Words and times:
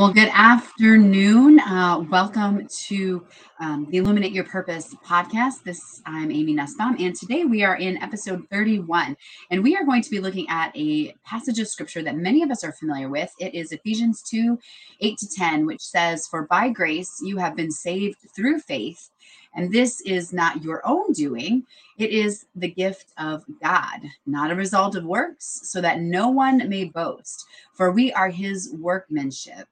Well, 0.00 0.14
good 0.14 0.30
afternoon. 0.32 1.60
Uh, 1.60 2.02
welcome 2.10 2.66
to 2.86 3.26
um, 3.60 3.86
the 3.90 3.98
Illuminate 3.98 4.32
Your 4.32 4.44
Purpose 4.44 4.94
podcast. 5.06 5.62
This 5.62 6.00
I'm 6.06 6.32
Amy 6.32 6.54
Nussbaum, 6.54 6.96
and 6.98 7.14
today 7.14 7.44
we 7.44 7.64
are 7.64 7.76
in 7.76 8.02
episode 8.02 8.46
31, 8.50 9.14
and 9.50 9.62
we 9.62 9.76
are 9.76 9.84
going 9.84 10.00
to 10.00 10.08
be 10.08 10.18
looking 10.18 10.48
at 10.48 10.74
a 10.74 11.14
passage 11.26 11.58
of 11.58 11.68
scripture 11.68 12.02
that 12.02 12.16
many 12.16 12.42
of 12.42 12.50
us 12.50 12.64
are 12.64 12.72
familiar 12.72 13.10
with. 13.10 13.30
It 13.38 13.54
is 13.54 13.72
Ephesians 13.72 14.22
2, 14.22 14.58
8 15.02 15.18
to 15.18 15.28
10, 15.36 15.66
which 15.66 15.82
says, 15.82 16.26
"For 16.26 16.46
by 16.46 16.70
grace 16.70 17.20
you 17.22 17.36
have 17.36 17.54
been 17.54 17.70
saved 17.70 18.16
through 18.34 18.60
faith." 18.60 19.10
And 19.54 19.72
this 19.72 20.00
is 20.02 20.32
not 20.32 20.62
your 20.62 20.80
own 20.86 21.12
doing, 21.12 21.66
it 21.98 22.10
is 22.10 22.46
the 22.54 22.70
gift 22.70 23.12
of 23.18 23.44
God, 23.62 24.00
not 24.26 24.50
a 24.50 24.56
result 24.56 24.94
of 24.94 25.04
works, 25.04 25.60
so 25.64 25.80
that 25.80 26.00
no 26.00 26.28
one 26.28 26.68
may 26.68 26.84
boast. 26.84 27.44
For 27.74 27.90
we 27.90 28.12
are 28.12 28.30
his 28.30 28.72
workmanship 28.78 29.66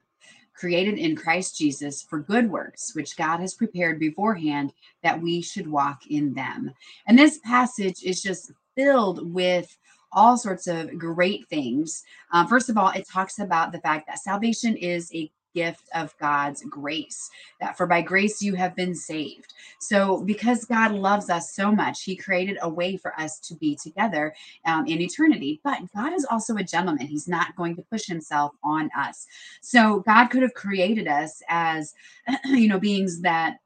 created 0.59 0.99
in 0.99 1.15
Christ 1.15 1.57
Jesus 1.57 2.01
for 2.01 2.19
good 2.19 2.49
works, 2.49 2.93
which 2.93 3.15
God 3.15 3.39
has 3.39 3.53
prepared 3.53 3.97
beforehand 3.97 4.73
that 5.03 5.19
we 5.19 5.41
should 5.41 5.67
walk 5.67 6.07
in 6.09 6.33
them. 6.33 6.73
And 7.07 7.17
this 7.17 7.39
passage 7.39 8.03
is 8.03 8.21
just 8.21 8.51
filled 8.75 9.33
with 9.33 9.75
all 10.11 10.37
sorts 10.37 10.67
of 10.67 10.97
great 10.97 11.47
things. 11.49 12.03
Um, 12.33 12.47
first 12.47 12.69
of 12.69 12.77
all, 12.77 12.89
it 12.89 13.07
talks 13.07 13.39
about 13.39 13.71
the 13.71 13.79
fact 13.79 14.07
that 14.07 14.19
salvation 14.19 14.75
is 14.75 15.09
a 15.13 15.31
gift 15.53 15.89
of 15.93 16.15
God's 16.19 16.63
grace, 16.63 17.29
that 17.59 17.77
for 17.77 17.87
by 17.87 18.01
grace 18.01 18.41
you 18.41 18.55
have 18.55 18.75
been 18.75 18.95
saved. 18.95 19.53
So, 19.79 20.23
because 20.23 20.65
God 20.65 20.91
loves 20.91 21.29
us 21.29 21.53
so 21.53 21.71
much, 21.71 22.03
He 22.03 22.15
created 22.15 22.57
a 22.61 22.69
way 22.69 22.97
for 22.97 23.19
us 23.19 23.39
to 23.41 23.55
be 23.55 23.75
together 23.75 24.33
um, 24.65 24.85
in 24.87 25.01
eternity. 25.01 25.59
But 25.63 25.81
God 25.95 26.13
is 26.13 26.25
also 26.29 26.55
a 26.57 26.63
gentleman, 26.63 27.07
He's 27.07 27.27
not 27.27 27.55
going 27.55 27.75
to 27.75 27.81
push 27.83 28.05
Himself 28.05 28.53
on 28.63 28.89
us. 28.97 29.25
So, 29.61 29.99
God 30.01 30.27
could 30.27 30.41
have 30.41 30.53
created 30.53 31.07
us 31.07 31.41
as, 31.49 31.93
you 32.45 32.67
know, 32.67 32.79
beings 32.79 33.21
that 33.21 33.57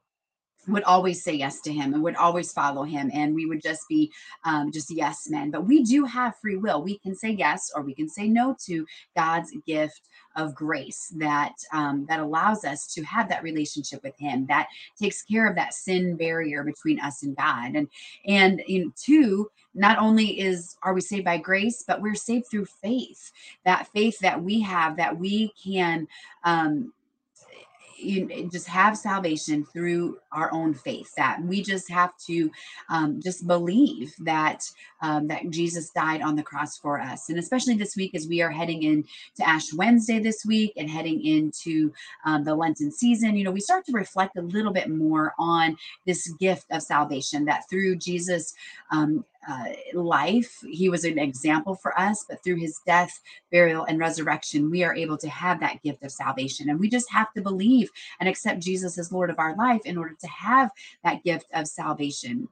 would 0.68 0.82
always 0.84 1.22
say 1.22 1.34
yes 1.34 1.60
to 1.60 1.72
him 1.72 1.94
and 1.94 2.02
would 2.02 2.16
always 2.16 2.52
follow 2.52 2.84
him 2.84 3.10
and 3.12 3.34
we 3.34 3.46
would 3.46 3.62
just 3.62 3.82
be 3.88 4.10
um, 4.44 4.70
just 4.72 4.90
yes 4.90 5.28
men. 5.28 5.50
But 5.50 5.66
we 5.66 5.82
do 5.82 6.04
have 6.04 6.36
free 6.36 6.56
will. 6.56 6.82
We 6.82 6.98
can 6.98 7.14
say 7.14 7.30
yes 7.30 7.70
or 7.74 7.82
we 7.82 7.94
can 7.94 8.08
say 8.08 8.28
no 8.28 8.56
to 8.66 8.86
god's 9.16 9.52
gift 9.66 10.02
of 10.36 10.54
grace 10.54 11.12
that 11.16 11.52
um, 11.72 12.06
that 12.08 12.20
allows 12.20 12.64
us 12.64 12.86
to 12.94 13.02
have 13.04 13.28
that 13.28 13.42
relationship 13.42 14.02
with 14.02 14.18
him 14.18 14.46
that 14.46 14.68
takes 14.98 15.22
care 15.22 15.48
of 15.48 15.54
that 15.56 15.74
sin 15.74 16.16
barrier 16.16 16.64
between 16.64 17.00
us 17.00 17.22
and 17.22 17.36
god. 17.36 17.74
And 17.74 17.88
and 18.26 18.62
you 18.66 18.86
know, 18.86 18.92
two 18.96 19.50
not 19.74 19.98
only 19.98 20.40
is 20.40 20.76
are 20.82 20.94
we 20.94 21.00
saved 21.00 21.24
by 21.24 21.38
grace 21.38 21.84
but 21.86 22.00
we're 22.00 22.14
saved 22.14 22.46
through 22.50 22.66
faith. 22.66 23.32
That 23.64 23.88
faith 23.88 24.18
that 24.20 24.42
we 24.42 24.60
have 24.60 24.96
that 24.96 25.16
we 25.16 25.52
can 25.62 26.06
um, 26.42 26.92
you 27.96 28.48
just 28.50 28.66
have 28.66 28.96
salvation 28.98 29.64
through 29.64 30.18
our 30.34 30.52
own 30.52 30.74
faith 30.74 31.10
that 31.16 31.42
we 31.42 31.62
just 31.62 31.90
have 31.90 32.12
to 32.26 32.50
um, 32.90 33.20
just 33.22 33.46
believe 33.46 34.14
that 34.20 34.62
um, 35.00 35.26
that 35.26 35.48
jesus 35.50 35.90
died 35.90 36.22
on 36.22 36.36
the 36.36 36.42
cross 36.42 36.78
for 36.78 37.00
us 37.00 37.28
and 37.28 37.38
especially 37.38 37.74
this 37.74 37.96
week 37.96 38.14
as 38.14 38.26
we 38.28 38.42
are 38.42 38.50
heading 38.50 38.82
into 38.82 39.08
ash 39.42 39.72
wednesday 39.74 40.18
this 40.18 40.44
week 40.44 40.72
and 40.76 40.90
heading 40.90 41.24
into 41.24 41.92
um, 42.24 42.44
the 42.44 42.54
lenten 42.54 42.90
season 42.90 43.36
you 43.36 43.44
know 43.44 43.50
we 43.50 43.60
start 43.60 43.84
to 43.84 43.92
reflect 43.92 44.36
a 44.36 44.42
little 44.42 44.72
bit 44.72 44.88
more 44.88 45.32
on 45.38 45.76
this 46.06 46.28
gift 46.40 46.66
of 46.70 46.82
salvation 46.82 47.44
that 47.44 47.64
through 47.70 47.96
jesus 47.96 48.54
um, 48.90 49.24
uh, 49.48 49.64
life. 49.92 50.58
He 50.66 50.88
was 50.88 51.04
an 51.04 51.18
example 51.18 51.74
for 51.74 51.98
us, 51.98 52.24
but 52.28 52.42
through 52.42 52.56
his 52.56 52.80
death, 52.86 53.20
burial, 53.50 53.84
and 53.84 53.98
resurrection, 53.98 54.70
we 54.70 54.84
are 54.84 54.94
able 54.94 55.18
to 55.18 55.28
have 55.28 55.60
that 55.60 55.82
gift 55.82 56.02
of 56.02 56.12
salvation. 56.12 56.70
And 56.70 56.80
we 56.80 56.88
just 56.88 57.10
have 57.10 57.32
to 57.34 57.42
believe 57.42 57.90
and 58.20 58.28
accept 58.28 58.60
Jesus 58.60 58.98
as 58.98 59.12
Lord 59.12 59.30
of 59.30 59.38
our 59.38 59.54
life 59.56 59.82
in 59.84 59.98
order 59.98 60.16
to 60.24 60.30
have 60.30 60.70
that 61.04 61.22
gift 61.22 61.46
of 61.54 61.66
salvation. 61.66 62.48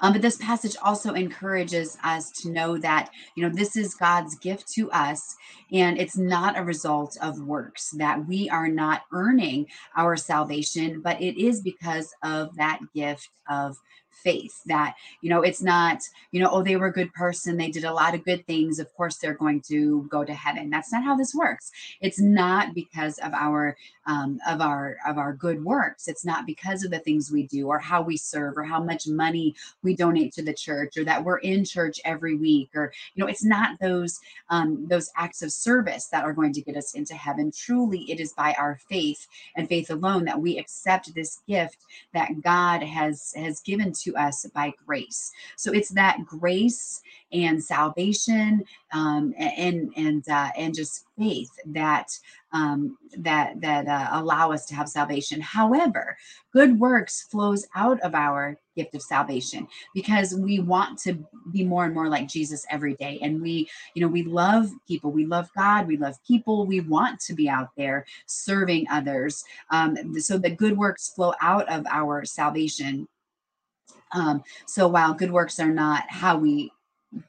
Um, 0.00 0.12
but 0.12 0.22
this 0.22 0.36
passage 0.36 0.76
also 0.82 1.14
encourages 1.14 1.96
us 2.02 2.30
to 2.42 2.50
know 2.50 2.76
that, 2.78 3.10
you 3.36 3.42
know, 3.42 3.54
this 3.54 3.76
is 3.76 3.94
God's 3.94 4.36
gift 4.38 4.66
to 4.72 4.90
us, 4.90 5.36
and 5.72 5.98
it's 5.98 6.16
not 6.16 6.58
a 6.58 6.64
result 6.64 7.16
of 7.22 7.40
works, 7.40 7.90
that 7.96 8.26
we 8.26 8.48
are 8.50 8.68
not 8.68 9.02
earning 9.12 9.66
our 9.96 10.16
salvation, 10.16 11.00
but 11.02 11.20
it 11.20 11.40
is 11.40 11.60
because 11.60 12.12
of 12.24 12.54
that 12.56 12.80
gift 12.94 13.28
of 13.48 13.76
faith 14.10 14.60
that 14.66 14.94
you 15.22 15.30
know 15.30 15.42
it's 15.42 15.62
not 15.62 16.02
you 16.32 16.40
know 16.40 16.50
oh 16.50 16.62
they 16.62 16.76
were 16.76 16.86
a 16.86 16.92
good 16.92 17.12
person 17.14 17.56
they 17.56 17.70
did 17.70 17.84
a 17.84 17.92
lot 17.92 18.14
of 18.14 18.24
good 18.24 18.46
things 18.46 18.78
of 18.78 18.92
course 18.94 19.16
they're 19.16 19.34
going 19.34 19.60
to 19.60 20.06
go 20.10 20.24
to 20.24 20.34
heaven. 20.34 20.70
That's 20.70 20.92
not 20.92 21.04
how 21.04 21.16
this 21.16 21.34
works. 21.34 21.70
It's 22.00 22.20
not 22.20 22.74
because 22.74 23.18
of 23.18 23.32
our 23.34 23.76
um, 24.06 24.40
of 24.48 24.60
our 24.60 24.96
of 25.06 25.18
our 25.18 25.32
good 25.32 25.64
works. 25.64 26.08
It's 26.08 26.24
not 26.24 26.46
because 26.46 26.84
of 26.84 26.90
the 26.90 26.98
things 26.98 27.30
we 27.30 27.44
do 27.46 27.68
or 27.68 27.78
how 27.78 28.02
we 28.02 28.16
serve 28.16 28.56
or 28.56 28.64
how 28.64 28.82
much 28.82 29.06
money 29.06 29.54
we 29.82 29.94
donate 29.94 30.32
to 30.34 30.42
the 30.42 30.54
church 30.54 30.96
or 30.96 31.04
that 31.04 31.22
we're 31.22 31.38
in 31.38 31.64
church 31.64 32.00
every 32.04 32.34
week 32.34 32.70
or 32.74 32.92
you 33.14 33.22
know 33.22 33.28
it's 33.28 33.44
not 33.44 33.78
those 33.80 34.18
um, 34.48 34.86
those 34.88 35.10
acts 35.16 35.42
of 35.42 35.52
service 35.52 36.06
that 36.06 36.24
are 36.24 36.32
going 36.32 36.52
to 36.52 36.62
get 36.62 36.76
us 36.76 36.94
into 36.94 37.14
heaven. 37.14 37.52
Truly 37.52 38.10
it 38.10 38.20
is 38.20 38.32
by 38.32 38.54
our 38.58 38.78
faith 38.88 39.26
and 39.56 39.68
faith 39.68 39.90
alone 39.90 40.24
that 40.24 40.40
we 40.40 40.58
accept 40.58 41.14
this 41.14 41.40
gift 41.46 41.78
that 42.12 42.40
god 42.42 42.82
has 42.82 43.32
has 43.36 43.60
given 43.60 43.92
to 44.02 44.16
us 44.16 44.46
by 44.54 44.72
grace 44.86 45.32
so 45.56 45.72
it's 45.72 45.90
that 45.90 46.24
grace 46.24 47.02
and 47.32 47.62
salvation 47.62 48.64
um, 48.92 49.34
and 49.38 49.92
and 49.96 50.28
uh, 50.28 50.50
and 50.56 50.74
just 50.74 51.04
faith 51.18 51.50
that 51.66 52.08
um, 52.52 52.96
that 53.18 53.60
that 53.60 53.86
uh, 53.86 54.08
allow 54.12 54.50
us 54.50 54.66
to 54.66 54.74
have 54.74 54.88
salvation. 54.88 55.40
However, 55.40 56.16
good 56.52 56.78
works 56.78 57.22
flows 57.30 57.66
out 57.74 58.00
of 58.00 58.14
our 58.14 58.58
gift 58.76 58.94
of 58.94 59.02
salvation 59.02 59.66
because 59.94 60.34
we 60.34 60.60
want 60.60 60.98
to 61.00 61.18
be 61.52 61.64
more 61.64 61.84
and 61.84 61.94
more 61.94 62.08
like 62.08 62.28
Jesus 62.28 62.66
every 62.70 62.94
day, 62.94 63.18
and 63.22 63.40
we 63.40 63.68
you 63.94 64.02
know 64.02 64.08
we 64.08 64.24
love 64.24 64.70
people, 64.88 65.12
we 65.12 65.26
love 65.26 65.48
God, 65.56 65.86
we 65.86 65.96
love 65.96 66.16
people, 66.26 66.66
we 66.66 66.80
want 66.80 67.20
to 67.20 67.34
be 67.34 67.48
out 67.48 67.68
there 67.76 68.04
serving 68.26 68.86
others. 68.90 69.44
Um, 69.70 70.18
so 70.20 70.38
the 70.38 70.50
good 70.50 70.76
works 70.76 71.10
flow 71.10 71.34
out 71.40 71.68
of 71.68 71.86
our 71.86 72.24
salvation. 72.24 73.06
Um, 74.12 74.42
so 74.66 74.88
while 74.88 75.14
good 75.14 75.30
works 75.30 75.58
are 75.58 75.72
not 75.72 76.04
how 76.08 76.38
we 76.38 76.72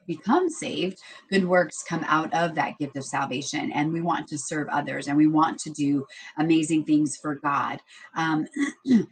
become 0.06 0.48
saved, 0.48 0.98
good 1.30 1.44
works 1.44 1.84
come 1.88 2.04
out 2.06 2.32
of 2.34 2.54
that 2.54 2.78
gift 2.78 2.96
of 2.96 3.04
salvation. 3.04 3.72
And 3.72 3.92
we 3.92 4.00
want 4.00 4.28
to 4.28 4.38
serve 4.38 4.68
others 4.68 5.08
and 5.08 5.16
we 5.16 5.26
want 5.26 5.58
to 5.60 5.70
do 5.70 6.06
amazing 6.38 6.84
things 6.84 7.16
for 7.16 7.36
God. 7.36 7.80
Um, 8.16 8.46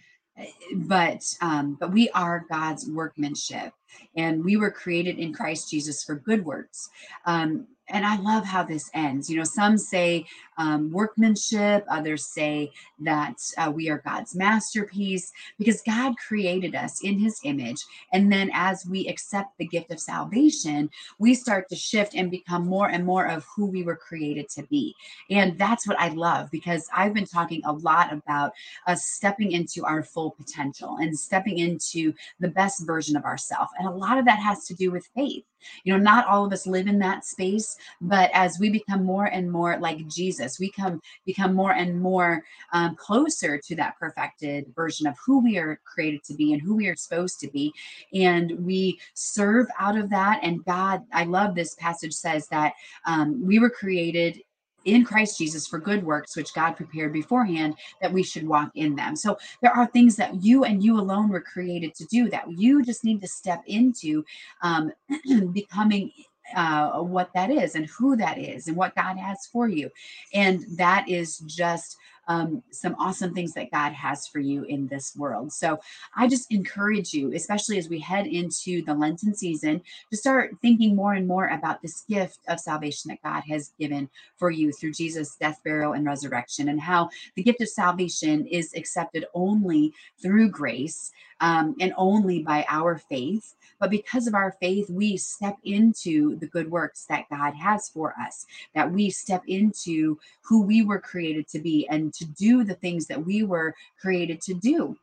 but 0.74 1.22
um, 1.40 1.76
but 1.78 1.92
we 1.92 2.08
are 2.10 2.46
God's 2.50 2.88
workmanship, 2.88 3.72
and 4.16 4.44
we 4.44 4.56
were 4.56 4.70
created 4.70 5.18
in 5.18 5.34
Christ 5.34 5.70
Jesus 5.70 6.02
for 6.02 6.14
good 6.14 6.44
works. 6.44 6.88
Um, 7.26 7.66
and 7.90 8.06
I 8.06 8.16
love 8.16 8.44
how 8.44 8.62
this 8.62 8.90
ends. 8.94 9.28
You 9.28 9.36
know, 9.36 9.44
some 9.44 9.76
say 9.76 10.26
um, 10.60 10.90
workmanship, 10.90 11.84
others 11.88 12.26
say 12.26 12.70
that 13.00 13.36
uh, 13.56 13.70
we 13.74 13.88
are 13.88 14.02
God's 14.04 14.34
masterpiece 14.34 15.32
because 15.58 15.82
God 15.82 16.14
created 16.18 16.74
us 16.74 17.02
in 17.02 17.18
his 17.18 17.40
image. 17.44 17.78
And 18.12 18.30
then 18.30 18.50
as 18.52 18.86
we 18.86 19.08
accept 19.08 19.56
the 19.56 19.66
gift 19.66 19.90
of 19.90 19.98
salvation, 19.98 20.90
we 21.18 21.34
start 21.34 21.68
to 21.70 21.76
shift 21.76 22.14
and 22.14 22.30
become 22.30 22.66
more 22.66 22.90
and 22.90 23.04
more 23.04 23.26
of 23.26 23.46
who 23.56 23.66
we 23.66 23.82
were 23.82 23.96
created 23.96 24.48
to 24.50 24.64
be. 24.64 24.94
And 25.30 25.58
that's 25.58 25.88
what 25.88 25.98
I 25.98 26.08
love 26.08 26.50
because 26.50 26.88
I've 26.94 27.14
been 27.14 27.26
talking 27.26 27.62
a 27.64 27.72
lot 27.72 28.12
about 28.12 28.52
us 28.86 29.06
stepping 29.06 29.52
into 29.52 29.84
our 29.86 30.02
full 30.02 30.32
potential 30.32 30.98
and 31.00 31.18
stepping 31.18 31.58
into 31.58 32.12
the 32.38 32.48
best 32.48 32.86
version 32.86 33.16
of 33.16 33.24
ourselves. 33.24 33.70
And 33.78 33.88
a 33.88 33.92
lot 33.92 34.18
of 34.18 34.26
that 34.26 34.38
has 34.40 34.66
to 34.66 34.74
do 34.74 34.90
with 34.90 35.08
faith. 35.14 35.44
You 35.84 35.92
know, 35.92 36.02
not 36.02 36.26
all 36.26 36.44
of 36.44 36.52
us 36.52 36.66
live 36.66 36.86
in 36.86 36.98
that 37.00 37.24
space, 37.24 37.76
but 38.00 38.30
as 38.32 38.58
we 38.58 38.70
become 38.70 39.04
more 39.04 39.26
and 39.26 39.50
more 39.50 39.78
like 39.78 40.06
Jesus, 40.06 40.58
we 40.58 40.70
come 40.70 41.00
become 41.26 41.54
more 41.54 41.72
and 41.72 42.00
more 42.00 42.42
um, 42.72 42.96
closer 42.96 43.58
to 43.58 43.76
that 43.76 43.98
perfected 43.98 44.66
version 44.74 45.06
of 45.06 45.16
who 45.24 45.42
we 45.42 45.58
are 45.58 45.80
created 45.84 46.22
to 46.24 46.34
be 46.34 46.52
and 46.52 46.62
who 46.62 46.76
we 46.76 46.88
are 46.88 46.96
supposed 46.96 47.40
to 47.40 47.48
be, 47.48 47.72
and 48.14 48.52
we 48.64 48.98
serve 49.14 49.66
out 49.78 49.96
of 49.96 50.10
that. 50.10 50.40
And 50.42 50.64
God, 50.64 51.02
I 51.12 51.24
love 51.24 51.54
this 51.54 51.74
passage 51.74 52.12
says 52.12 52.48
that 52.48 52.74
um, 53.06 53.44
we 53.46 53.58
were 53.58 53.70
created 53.70 54.40
in 54.84 55.04
Christ 55.04 55.38
Jesus 55.38 55.66
for 55.66 55.78
good 55.78 56.04
works, 56.04 56.36
which 56.36 56.54
God 56.54 56.72
prepared 56.72 57.12
beforehand 57.12 57.74
that 58.00 58.12
we 58.12 58.22
should 58.22 58.46
walk 58.46 58.70
in 58.74 58.94
them. 58.96 59.16
So 59.16 59.36
there 59.62 59.72
are 59.72 59.86
things 59.86 60.16
that 60.16 60.42
you 60.42 60.64
and 60.64 60.82
you 60.82 60.98
alone 60.98 61.28
were 61.28 61.40
created 61.40 61.94
to 61.96 62.06
do 62.06 62.30
that 62.30 62.50
you 62.50 62.82
just 62.82 63.04
need 63.04 63.20
to 63.20 63.28
step 63.28 63.62
into 63.66 64.24
um, 64.62 64.92
becoming 65.52 66.10
uh, 66.54 67.00
what 67.00 67.32
that 67.34 67.50
is 67.50 67.74
and 67.74 67.86
who 67.86 68.16
that 68.16 68.38
is 68.38 68.68
and 68.68 68.76
what 68.76 68.94
God 68.94 69.16
has 69.16 69.46
for 69.52 69.68
you. 69.68 69.90
And 70.34 70.64
that 70.76 71.08
is 71.08 71.38
just 71.38 71.96
um, 72.30 72.62
some 72.70 72.94
awesome 72.96 73.34
things 73.34 73.54
that 73.54 73.72
God 73.72 73.92
has 73.92 74.28
for 74.28 74.38
you 74.38 74.62
in 74.62 74.86
this 74.86 75.16
world. 75.16 75.52
So 75.52 75.80
I 76.14 76.28
just 76.28 76.52
encourage 76.52 77.12
you, 77.12 77.32
especially 77.34 77.76
as 77.76 77.88
we 77.88 77.98
head 77.98 78.28
into 78.28 78.84
the 78.84 78.94
Lenten 78.94 79.34
season, 79.34 79.80
to 80.10 80.16
start 80.16 80.56
thinking 80.62 80.94
more 80.94 81.14
and 81.14 81.26
more 81.26 81.48
about 81.48 81.82
this 81.82 82.02
gift 82.08 82.38
of 82.46 82.60
salvation 82.60 83.08
that 83.08 83.22
God 83.24 83.42
has 83.48 83.72
given 83.80 84.08
for 84.36 84.52
you 84.52 84.70
through 84.70 84.92
Jesus' 84.92 85.34
death, 85.40 85.60
burial, 85.64 85.94
and 85.94 86.06
resurrection, 86.06 86.68
and 86.68 86.80
how 86.80 87.10
the 87.34 87.42
gift 87.42 87.62
of 87.62 87.68
salvation 87.68 88.46
is 88.46 88.74
accepted 88.76 89.24
only 89.34 89.92
through 90.22 90.50
grace 90.50 91.10
um, 91.40 91.74
and 91.80 91.92
only 91.96 92.44
by 92.44 92.64
our 92.68 92.96
faith. 92.96 93.56
But 93.80 93.90
because 93.90 94.26
of 94.26 94.34
our 94.34 94.52
faith, 94.60 94.88
we 94.90 95.16
step 95.16 95.56
into 95.64 96.36
the 96.36 96.46
good 96.46 96.70
works 96.70 97.06
that 97.08 97.28
God 97.30 97.54
has 97.54 97.88
for 97.88 98.14
us, 98.20 98.46
that 98.74 98.92
we 98.92 99.10
step 99.10 99.42
into 99.46 100.18
who 100.42 100.62
we 100.62 100.84
were 100.84 101.00
created 101.00 101.48
to 101.48 101.58
be 101.58 101.88
and 101.88 102.12
to 102.14 102.26
do 102.26 102.62
the 102.62 102.74
things 102.74 103.06
that 103.06 103.24
we 103.24 103.42
were 103.42 103.74
created 103.98 104.40
to 104.42 104.54
do 104.54 104.96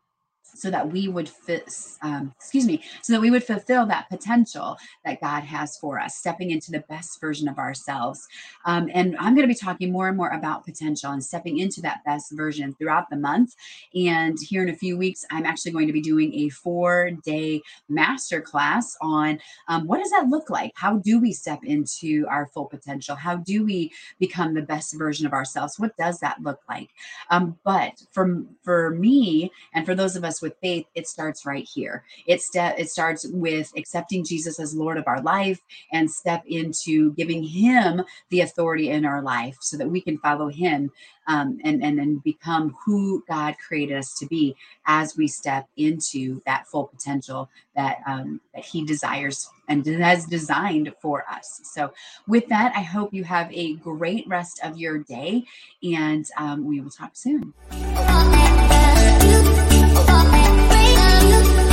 so 0.56 0.72
that 0.72 0.92
we 0.92 1.08
would 1.08 1.30
fit, 1.30 1.74
um, 2.02 2.34
excuse 2.38 2.66
me, 2.66 2.84
so 3.02 3.14
that 3.14 3.22
we 3.22 3.32
would 3.32 3.44
fulfill 3.44 3.86
that 3.86 4.10
potential 4.10 4.78
that 5.06 5.22
God 5.22 5.44
has 5.44 5.78
for 5.78 6.00
us, 6.00 6.16
stepping 6.16 6.52
into 6.52 6.72
the 6.72 6.84
best 6.90 7.20
version 7.22 7.48
of 7.48 7.58
ourselves. 7.58 8.28
Um, 8.66 8.90
and 8.94 9.16
I'm 9.18 9.36
going 9.36 9.48
to 9.48 9.54
be 9.54 9.60
talking 9.60 9.92
more 9.92 10.08
and 10.08 10.18
more 10.18 10.30
about 10.30 10.66
potential 10.66 11.12
and 11.12 11.24
stepping 11.24 11.60
into 11.60 11.82
that 11.82 12.04
best 12.06 12.32
version 12.32 12.74
throughout 12.74 13.10
the 13.10 13.18
month. 13.18 13.56
And 13.96 14.38
here 14.42 14.64
in 14.64 14.70
a 14.70 14.76
few 14.76 14.98
weeks, 14.98 15.26
I'm 15.32 15.46
actually 15.46 15.72
going 15.72 15.88
to 15.88 15.94
be 15.94 16.02
doing 16.02 16.34
a 16.34 16.50
four 16.50 17.12
day 17.24 17.62
master 17.90 18.42
class 18.42 18.98
on 19.02 19.40
um, 19.68 19.88
what 19.88 20.00
does 20.00 20.12
that 20.12 20.28
look 20.28 20.50
like? 20.50 20.72
How 20.76 20.98
do 20.98 21.20
we 21.20 21.34
step 21.34 21.64
into 21.64 22.26
our 22.30 22.48
full 22.48 22.66
potential? 22.66 23.16
How 23.16 23.38
do 23.38 23.64
we 23.64 23.92
become 24.20 24.54
the 24.54 24.62
best 24.62 24.98
version 24.98 25.26
of 25.26 25.34
ourselves? 25.34 25.80
What 25.80 25.96
does 25.98 26.20
that 26.20 26.42
look 26.42 26.62
like? 26.70 26.90
Um, 27.30 27.58
but 27.64 28.02
for, 28.12 28.44
for 28.64 28.92
me 28.92 29.52
and 29.74 29.86
for 29.86 29.96
those 29.96 30.16
of 30.16 30.24
with 30.42 30.56
faith, 30.62 30.86
it 30.95 31.07
starts 31.07 31.45
right 31.45 31.68
here. 31.68 32.04
It 32.25 32.42
step 32.42 32.75
it 32.78 32.89
starts 32.89 33.25
with 33.28 33.72
accepting 33.75 34.24
Jesus 34.24 34.60
as 34.60 34.75
Lord 34.75 34.98
of 34.98 35.07
our 35.07 35.22
life 35.22 35.60
and 35.92 36.10
step 36.10 36.44
into 36.48 37.13
giving 37.13 37.44
Him 37.44 38.04
the 38.30 38.42
authority 38.42 38.89
in 38.89 39.06
our 39.06 39.22
life, 39.22 39.57
so 39.62 39.78
that 39.78 39.89
we 39.89 40.01
can 40.01 40.18
follow 40.18 40.50
Him 40.50 40.92
um, 41.28 41.60
and 41.63 41.84
and 41.84 42.00
and 42.00 42.24
become 42.24 42.75
who 42.86 43.24
God 43.28 43.56
created 43.66 43.98
us 43.98 44.18
to 44.19 44.25
be 44.25 44.56
as 44.86 45.16
we 45.18 45.28
step 45.28 45.68
into 45.78 46.42
that 46.45 46.68
full 46.68 46.88
potential 46.88 47.50
that 47.75 48.00
um, 48.07 48.42
that 48.54 48.66
He 48.66 48.86
desires 48.86 49.50
and 49.68 49.86
has 49.86 50.25
designed 50.25 50.94
for 51.01 51.25
us. 51.30 51.62
So, 51.63 51.92
with 52.28 52.48
that, 52.48 52.74
I 52.75 52.81
hope 52.81 53.13
you 53.13 53.24
have 53.24 53.51
a 53.51 53.75
great 53.75 54.28
rest 54.28 54.60
of 54.63 54.78
your 54.78 55.00
day, 55.00 55.45
and 55.84 56.25
um, 56.38 56.66
we 56.66 56.81
will 56.81 56.92
talk 56.92 57.16
soon. 57.16 57.54